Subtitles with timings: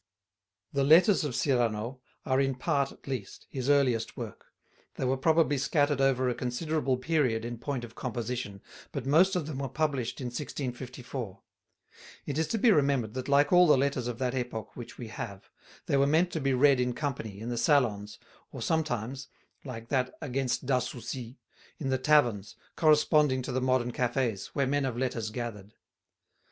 [0.73, 4.45] The Letters of Cyrano are, in part at least, his earliest work.
[4.95, 8.61] They were probably scattered over a considerable period in point of composition,
[8.91, 11.41] but most of them were published in 1654.
[12.25, 15.09] It is to be remembered that like all the letters of that epoch which we
[15.09, 15.51] have,
[15.85, 18.17] they were meant to be read in company, in the salons,
[18.51, 19.27] or sometimes
[19.63, 21.37] (like that "Against Dassoucy"),
[21.77, 25.75] in the taverns, corresponding to the modern cafés, where men of letters gathered.